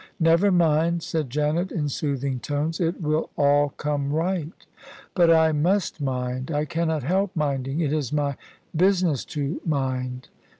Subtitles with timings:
[0.19, 4.51] ""Never mind," said Janet, in soothing tones; "it will all come right."
[5.13, 8.35] "But I must mind: I cannot help minding: it is my
[8.75, 10.29] business to mind."